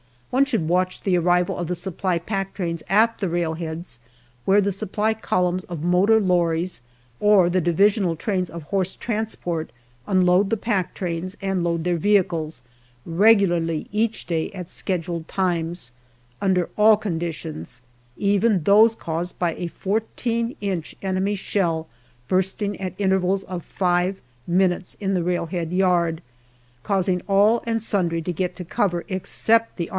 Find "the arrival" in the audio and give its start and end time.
1.01-1.57